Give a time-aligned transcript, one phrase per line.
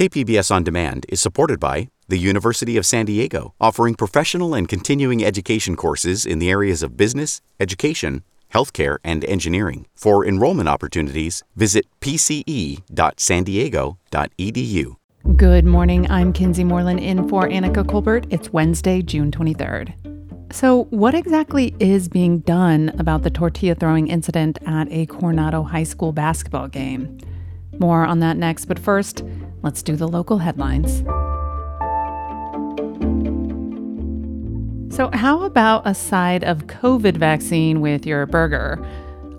[0.00, 5.22] KPBS On Demand is supported by the University of San Diego, offering professional and continuing
[5.22, 8.22] education courses in the areas of business, education,
[8.54, 9.86] healthcare, and engineering.
[9.94, 14.96] For enrollment opportunities, visit pce.sandiego.edu.
[15.36, 16.10] Good morning.
[16.10, 18.24] I'm Kinsee Morlan in for Annika Colbert.
[18.30, 19.92] It's Wednesday, June 23rd.
[20.50, 25.82] So, what exactly is being done about the tortilla throwing incident at a Coronado High
[25.82, 27.18] School basketball game?
[27.78, 29.22] More on that next, but first,
[29.62, 31.02] let's do the local headlines.
[34.94, 38.84] So, how about a side of COVID vaccine with your burger?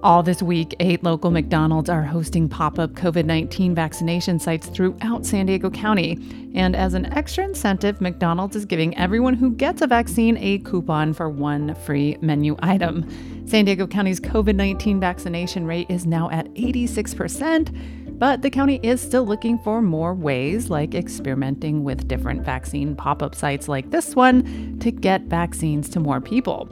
[0.04, 5.28] All this week, eight local McDonald's are hosting pop up COVID 19 vaccination sites throughout
[5.28, 6.18] San Diego County.
[6.56, 11.14] And as an extra incentive, McDonald's is giving everyone who gets a vaccine a coupon
[11.14, 13.08] for one free menu item.
[13.46, 19.02] San Diego County's COVID 19 vaccination rate is now at 86%, but the county is
[19.02, 24.16] still looking for more ways, like experimenting with different vaccine pop up sites like this
[24.16, 26.70] one, to get vaccines to more people.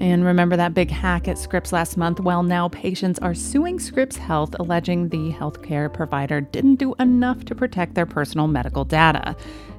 [0.00, 2.20] And remember that big hack at Scripps last month?
[2.20, 7.56] Well, now patients are suing Scripps Health, alleging the healthcare provider didn't do enough to
[7.56, 9.34] protect their personal medical data.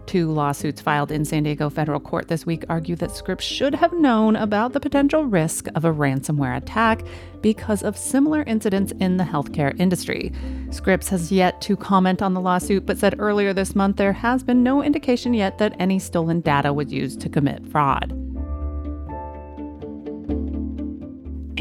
[0.05, 3.93] Two lawsuits filed in San Diego federal court this week argue that Scripps should have
[3.93, 7.03] known about the potential risk of a ransomware attack
[7.41, 10.31] because of similar incidents in the healthcare industry.
[10.71, 14.43] Scripps has yet to comment on the lawsuit, but said earlier this month there has
[14.43, 18.22] been no indication yet that any stolen data was used to commit fraud.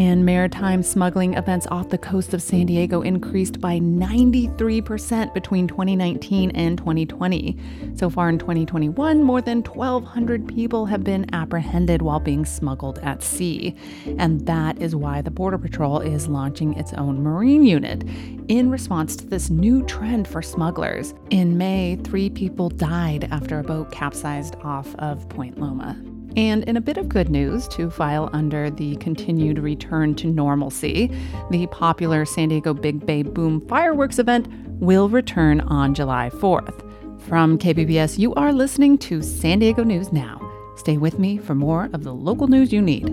[0.03, 6.51] And maritime smuggling events off the coast of San Diego increased by 93% between 2019
[6.51, 7.57] and 2020.
[7.95, 13.23] So far in 2021, more than 1,200 people have been apprehended while being smuggled at
[13.23, 13.77] sea.
[14.19, 18.03] And that is why the Border Patrol is launching its own Marine unit
[18.49, 21.15] in response to this new trend for smugglers.
[21.31, 25.97] In May, three people died after a boat capsized off of Point Loma.
[26.37, 31.11] And in a bit of good news to file under the continued return to normalcy,
[31.51, 34.49] the popular San Diego Big Bay Boom fireworks event
[34.81, 36.89] will return on July 4th.
[37.23, 40.41] From KPBS, you are listening to San Diego News Now.
[40.77, 43.07] Stay with me for more of the local news you need.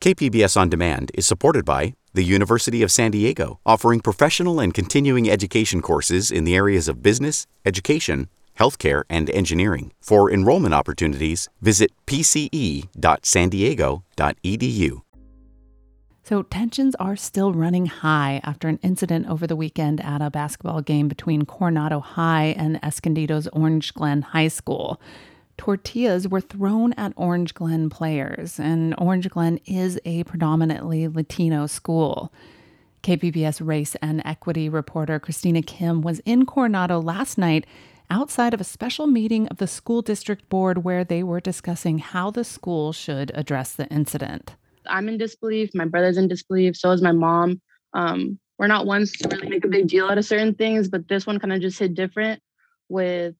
[0.00, 5.30] KPBS On Demand is supported by the University of San Diego, offering professional and continuing
[5.30, 8.28] education courses in the areas of business, education,
[8.60, 9.92] healthcare, and engineering.
[10.00, 15.02] For enrollment opportunities, visit pce.sandiego.edu.
[16.22, 20.82] So, tensions are still running high after an incident over the weekend at a basketball
[20.82, 25.00] game between Coronado High and Escondido's Orange Glen High School.
[25.56, 32.32] Tortillas were thrown at Orange Glen players, and Orange Glen is a predominantly Latino school.
[33.02, 37.66] KPBS race and equity reporter Cristina Kim was in Coronado last night
[38.10, 42.30] outside of a special meeting of the school district board where they were discussing how
[42.30, 44.56] the school should address the incident.
[44.86, 45.70] I'm in disbelief.
[45.74, 46.76] My brother's in disbelief.
[46.76, 47.60] So is my mom.
[47.94, 51.08] Um, we're not ones to really make a big deal out of certain things, but
[51.08, 52.42] this one kind of just hit different
[52.88, 53.34] with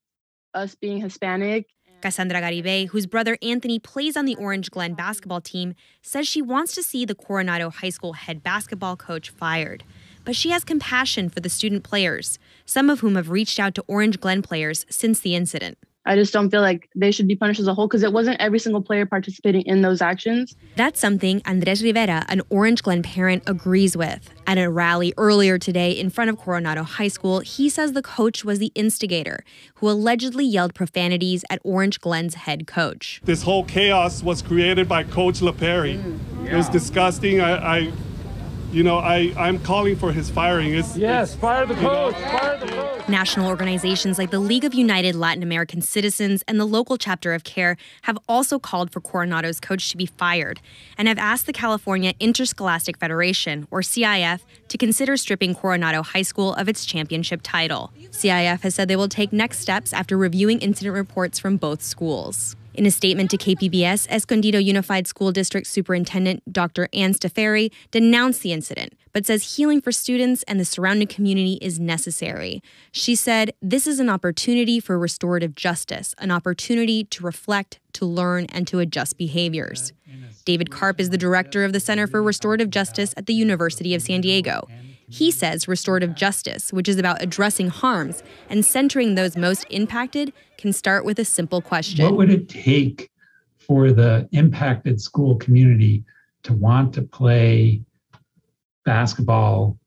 [0.54, 1.66] us being Hispanic.
[2.00, 6.74] Cassandra Garibay, whose brother Anthony plays on the Orange Glen basketball team, says she wants
[6.74, 9.84] to see the Coronado High School head basketball coach fired
[10.30, 13.82] but she has compassion for the student players, some of whom have reached out to
[13.88, 15.76] Orange Glen players since the incident.
[16.06, 18.40] I just don't feel like they should be punished as a whole because it wasn't
[18.40, 20.54] every single player participating in those actions.
[20.76, 24.32] That's something Andres Rivera, an Orange Glen parent, agrees with.
[24.46, 28.44] At a rally earlier today in front of Coronado High School, he says the coach
[28.44, 29.42] was the instigator
[29.74, 33.20] who allegedly yelled profanities at Orange Glen's head coach.
[33.24, 36.00] This whole chaos was created by Coach Laaperi.
[36.00, 36.52] Mm, yeah.
[36.52, 37.40] It was disgusting.
[37.40, 37.92] I, I
[38.72, 40.74] you know, I, I'm calling for his firing.
[40.74, 43.08] It's, yes, it's, fire the coach, fire the coach.
[43.08, 47.42] National organizations like the League of United Latin American Citizens and the local chapter of
[47.42, 50.60] CARE have also called for Coronado's coach to be fired
[50.96, 56.54] and have asked the California Interscholastic Federation, or CIF, to consider stripping Coronado High School
[56.54, 57.92] of its championship title.
[58.10, 62.56] CIF has said they will take next steps after reviewing incident reports from both schools.
[62.72, 66.88] In a statement to KPBS, Escondido Unified School District Superintendent Dr.
[66.92, 71.80] Ann Staffieri denounced the incident, but says healing for students and the surrounding community is
[71.80, 72.62] necessary.
[72.92, 78.46] She said, This is an opportunity for restorative justice, an opportunity to reflect, to learn,
[78.46, 79.92] and to adjust behaviors.
[80.44, 84.02] David Karp is the director of the Center for Restorative Justice at the University of
[84.02, 84.68] San Diego.
[85.10, 90.72] He says restorative justice, which is about addressing harms and centering those most impacted, can
[90.72, 93.10] start with a simple question What would it take
[93.58, 96.04] for the impacted school community
[96.44, 97.82] to want to play
[98.84, 99.78] basketball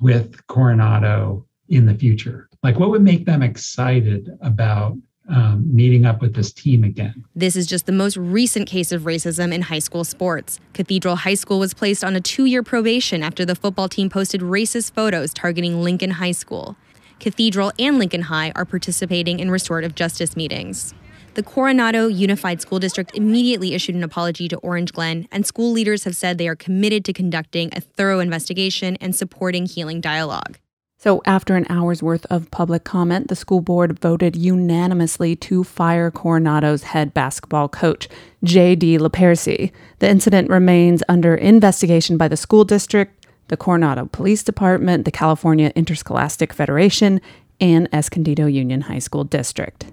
[0.00, 2.48] with Coronado in the future?
[2.62, 4.96] Like, what would make them excited about
[5.28, 7.24] um, meeting up with this team again.
[7.34, 10.58] This is just the most recent case of racism in high school sports.
[10.74, 14.40] Cathedral High School was placed on a two year probation after the football team posted
[14.40, 16.76] racist photos targeting Lincoln High School.
[17.20, 20.92] Cathedral and Lincoln High are participating in restorative justice meetings.
[21.34, 26.04] The Coronado Unified School District immediately issued an apology to Orange Glen, and school leaders
[26.04, 30.58] have said they are committed to conducting a thorough investigation and supporting healing dialogue.
[31.02, 36.12] So, after an hour's worth of public comment, the school board voted unanimously to fire
[36.12, 38.08] Coronado's head basketball coach,
[38.44, 38.98] J.D.
[38.98, 39.72] Laaperi.
[39.98, 45.72] The incident remains under investigation by the school district, the Coronado Police Department, the California
[45.74, 47.20] Interscholastic Federation,
[47.60, 49.86] and Escondido Union High School District.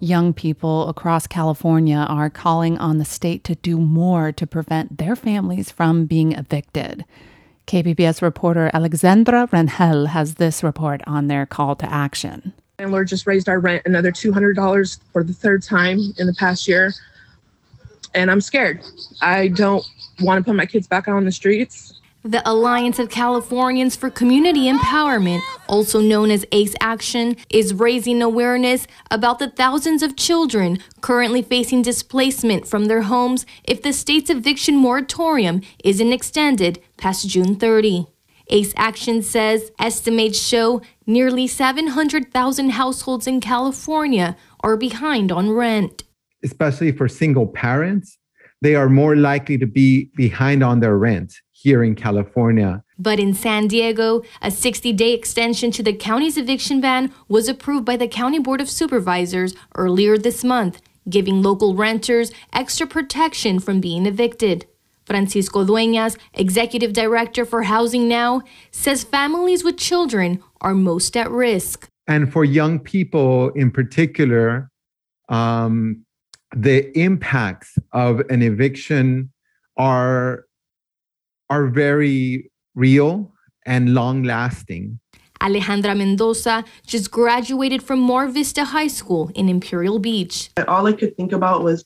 [0.00, 5.16] Young people across California are calling on the state to do more to prevent their
[5.16, 7.04] families from being evicted.
[7.66, 12.52] KPBS reporter Alexandra Rangel has this report on their call to action.
[12.78, 16.92] Landlord just raised our rent another $200 for the third time in the past year.
[18.14, 18.82] And I'm scared.
[19.22, 19.84] I don't
[20.20, 21.95] want to put my kids back out on the streets.
[22.26, 28.88] The Alliance of Californians for Community Empowerment, also known as ACCE Action, is raising awareness
[29.12, 34.76] about the thousands of children currently facing displacement from their homes if the state's eviction
[34.76, 38.08] moratorium isn't extended past June 30.
[38.50, 46.02] ACCE Action says estimates show nearly 700,000 households in California are behind on rent.
[46.42, 48.18] Especially for single parents,
[48.62, 51.32] they are more likely to be behind on their rent
[51.66, 52.84] here in California.
[52.96, 57.84] But in San Diego, a 60 day extension to the county's eviction ban was approved
[57.84, 60.80] by the County Board of Supervisors earlier this month,
[61.10, 64.66] giving local renters extra protection from being evicted.
[65.06, 71.88] Francisco Dueñas, executive director for Housing Now, says families with children are most at risk.
[72.06, 74.70] And for young people in particular,
[75.28, 76.04] um,
[76.54, 79.32] the impacts of an eviction
[79.76, 80.46] are
[81.50, 83.32] are very real
[83.64, 84.98] and long lasting.
[85.40, 90.50] Alejandra Mendoza just graduated from Mar Vista High School in Imperial Beach.
[90.66, 91.84] All I could think about was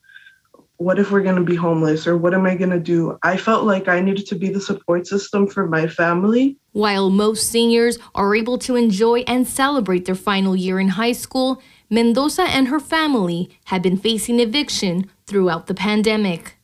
[0.77, 3.19] what if we're going to be homeless or what am I going to do?
[3.23, 6.57] I felt like I needed to be the support system for my family.
[6.73, 11.61] While most seniors are able to enjoy and celebrate their final year in high school,
[11.91, 16.57] Mendoza and her family have been facing eviction throughout the pandemic.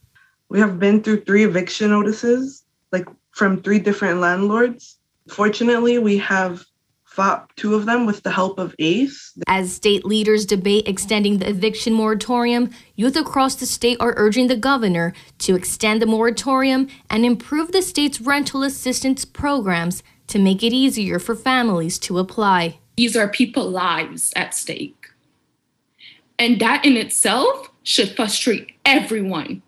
[0.49, 4.99] We have been through three eviction notices like from three different landlords.
[5.29, 6.65] Fortunately, we have
[7.05, 9.39] fought two of them with the help of ACCE.
[9.47, 14.57] As state leaders debate extending the eviction moratorium, youth across the state are urging the
[14.57, 20.75] governor to extend the moratorium and improve the state's rental assistance programs to make it
[20.75, 22.79] easier for families to apply.
[22.99, 25.09] These are people lives at stake.
[26.39, 29.63] And that in itself should frustrate everyone.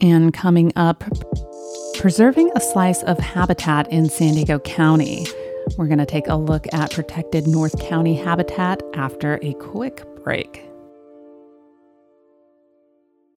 [0.00, 1.04] And coming up,
[1.98, 5.26] preserving a slice of habitat in San Diego County.
[5.78, 10.68] We're going to take a look at protected North County habitat after a quick break.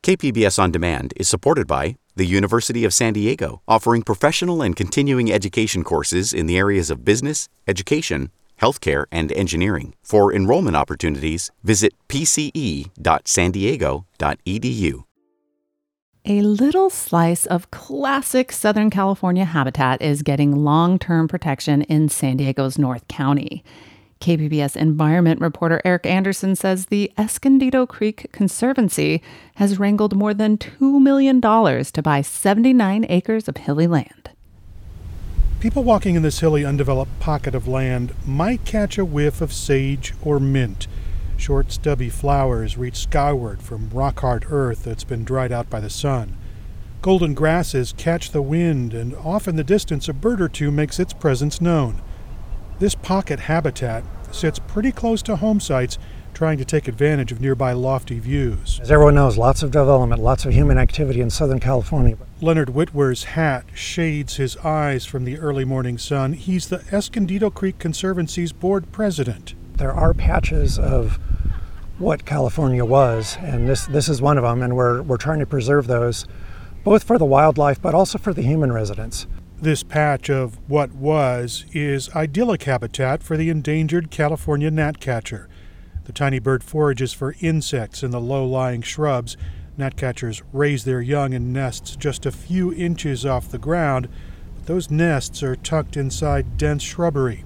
[0.03, 5.31] KPBS On Demand is supported by the University of San Diego, offering professional and continuing
[5.31, 9.93] education courses in the areas of business, education, healthcare, and engineering.
[10.01, 15.06] For enrollment opportunities, visit pce.sandiego.edu.
[16.29, 22.35] A little slice of classic Southern California habitat is getting long term protection in San
[22.35, 23.63] Diego's North County.
[24.19, 29.23] KPBS environment reporter Eric Anderson says the Escondido Creek Conservancy
[29.55, 34.31] has wrangled more than $2 million to buy 79 acres of hilly land.
[35.61, 40.13] People walking in this hilly, undeveloped pocket of land might catch a whiff of sage
[40.21, 40.87] or mint.
[41.37, 45.89] Short, stubby flowers reach skyward from rock hard earth that's been dried out by the
[45.89, 46.35] sun.
[47.01, 50.99] Golden grasses catch the wind, and off in the distance, a bird or two makes
[50.99, 52.01] its presence known.
[52.79, 55.97] This pocket habitat sits pretty close to home sites,
[56.33, 58.79] trying to take advantage of nearby lofty views.
[58.81, 62.17] As everyone knows, lots of development, lots of human activity in Southern California.
[62.41, 66.33] Leonard Wittwer's hat shades his eyes from the early morning sun.
[66.33, 69.55] He's the Escondido Creek Conservancy's board president.
[69.77, 71.19] There are patches of
[71.99, 75.45] what California was, and this this is one of them, and we're we're trying to
[75.45, 76.25] preserve those,
[76.83, 79.27] both for the wildlife but also for the human residents.
[79.61, 85.47] This patch of what was is idyllic habitat for the endangered California gnatcatcher.
[86.05, 89.37] The tiny bird forages for insects in the low lying shrubs.
[89.77, 94.09] Gnatcatchers raise their young in nests just a few inches off the ground,
[94.55, 97.43] but those nests are tucked inside dense shrubbery.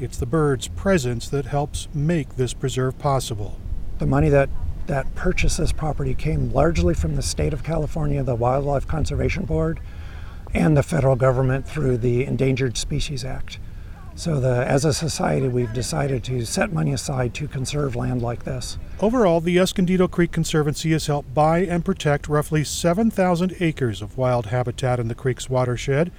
[0.00, 3.58] It's the bird's presence that helps make this preserve possible.
[3.98, 4.48] The money that,
[4.86, 9.78] that purchased this property came largely from the state of California, the Wildlife Conservation Board,
[10.54, 13.58] and the federal government through the Endangered Species Act.
[14.14, 18.44] So, the, as a society, we've decided to set money aside to conserve land like
[18.44, 18.78] this.
[19.00, 24.46] Overall, the Escondido Creek Conservancy has helped buy and protect roughly 7,000 acres of wild
[24.46, 26.10] habitat in the creek's watershed.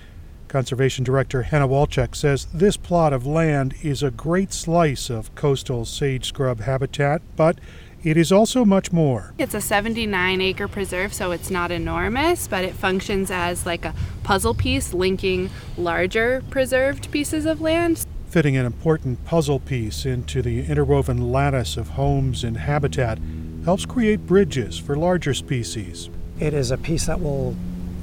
[0.52, 5.86] Conservation Director Hannah Walchuk says this plot of land is a great slice of coastal
[5.86, 7.58] sage scrub habitat, but
[8.04, 9.34] it is also much more.
[9.38, 13.96] It's a 79 acre preserve, so it's not enormous, but it functions as like a
[14.24, 18.06] puzzle piece linking larger preserved pieces of land.
[18.28, 23.20] Fitting an important puzzle piece into the interwoven lattice of homes and habitat
[23.64, 26.10] helps create bridges for larger species.
[26.42, 27.56] It is a piece that will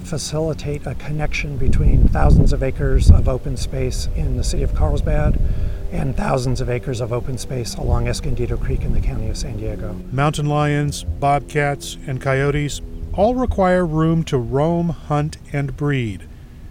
[0.08, 5.38] facilitate a connection between thousands of acres of open space in the city of Carlsbad
[5.92, 9.58] and thousands of acres of open space along Escondido Creek in the county of San
[9.58, 9.92] Diego.
[10.10, 12.80] Mountain lions, bobcats, and coyotes
[13.12, 16.26] all require room to roam, hunt, and breed.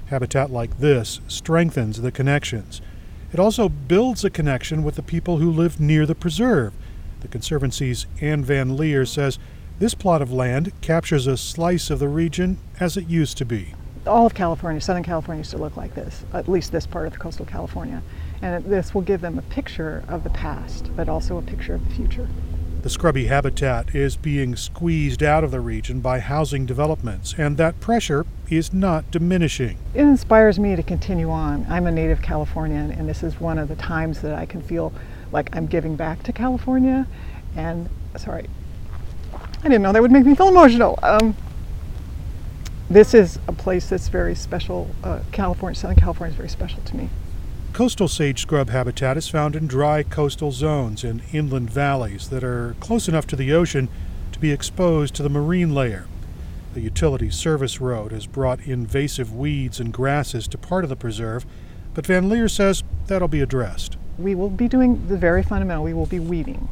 [0.08, 2.82] Habitat like this strengthens the connections.
[3.32, 6.74] It also builds a connection with the people who live near the preserve.
[7.20, 9.38] The Conservancy's Anne Van Leer says
[9.80, 13.74] this plot of land captures a slice of the region as it used to be.
[14.06, 17.14] All of California, Southern California, used to look like this, at least this part of
[17.14, 18.02] the coastal California.
[18.42, 21.88] And this will give them a picture of the past, but also a picture of
[21.88, 22.28] the future.
[22.84, 27.80] The scrubby habitat is being squeezed out of the region by housing developments, and that
[27.82, 29.78] pressure is not diminishing.
[29.94, 31.66] It inspires me to continue on.
[31.70, 34.94] I'm a native Californian, and this is one of the times that I can feel
[35.32, 37.08] like I'm giving back to California.
[37.56, 38.48] And sorry,
[39.68, 40.98] I didn't know that would make me feel emotional.
[41.04, 41.36] Um,
[42.90, 44.90] this is a place that's very special.
[45.04, 47.10] Uh, California, Southern California is very special to me.
[47.74, 52.78] Coastal sage scrub habitat is found in dry coastal zones and inland valleys that are
[52.80, 53.90] close enough to the ocean
[54.32, 56.08] to be exposed to the marine layer.
[56.74, 61.46] The utility service road has brought invasive weeds and grasses to part of the preserve,
[61.94, 63.98] but Van Leer says that'll be addressed.
[64.18, 66.70] We will be doing the very fundamental, we will be weeding,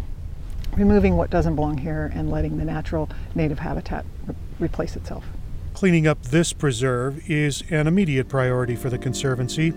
[0.75, 5.25] removing what doesn't belong here and letting the natural native habitat re- replace itself.
[5.73, 9.73] Cleaning up this preserve is an immediate priority for the Conservancy.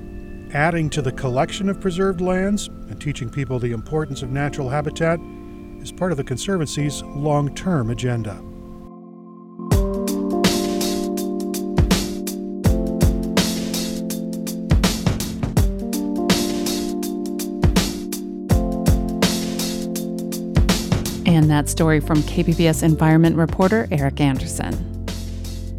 [0.52, 5.18] Adding to the collection of preserved lands and teaching people the importance of natural habitat
[5.82, 8.42] is part of the Conservancy's long term agenda.
[21.58, 24.74] That story from KPBS environment reporter Eric Anderson.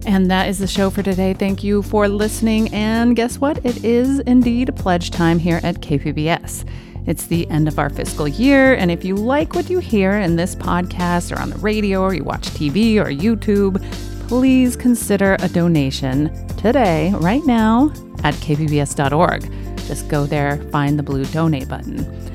[0.06, 1.34] And that is the show for today.
[1.34, 2.68] Thank you for listening.
[2.74, 3.66] And guess what?
[3.66, 6.68] It is indeed pledge time here at KPBS.
[7.08, 10.36] It's the end of our fiscal year, and if you like what you hear in
[10.36, 13.82] this podcast or on the radio or you watch TV or YouTube,
[14.28, 17.90] please consider a donation today, right now,
[18.26, 19.78] at kpbs.org.
[19.88, 22.29] Just go there, find the blue donate button.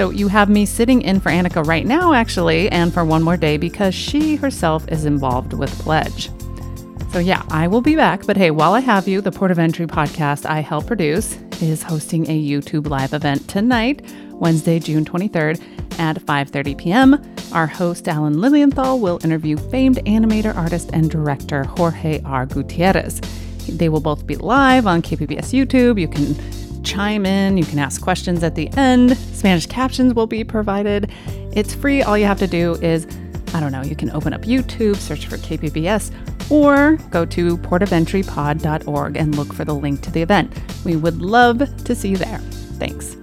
[0.00, 3.36] So you have me sitting in for Annika right now, actually, and for one more
[3.36, 6.30] day because she herself is involved with Pledge.
[7.12, 8.24] So, yeah, I will be back.
[8.24, 11.82] But hey, while I have you, the Port of Entry podcast I help produce is
[11.82, 15.60] hosting a YouTube live event tonight, Wednesday, June 23rd
[15.98, 17.34] at 5:30 p.m.
[17.52, 22.46] Our host Alan Lilienthal will interview famed animator, artist, and director Jorge R.
[22.46, 23.20] Gutierrez.
[23.68, 26.00] They will both be live on KPBS YouTube.
[26.00, 26.34] You can
[26.90, 29.16] chime in, you can ask questions at the end.
[29.16, 31.10] Spanish captions will be provided.
[31.52, 32.02] It's free.
[32.02, 33.06] All you have to do is
[33.52, 36.12] I don't know, you can open up YouTube, search for KPBS,
[36.50, 40.52] or go to portofentrypod.org and look for the link to the event.
[40.84, 42.38] We would love to see you there.
[42.78, 43.16] Thanks.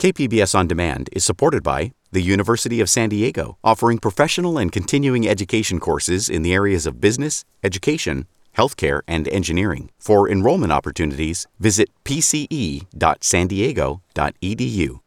[0.00, 5.28] KPBS On Demand is supported by the University of San Diego, offering professional and continuing
[5.28, 8.26] education courses in the areas of business, education,
[8.56, 9.90] healthcare, and engineering.
[9.98, 14.98] For enrollment opportunities, visit pce.sandiego.edu.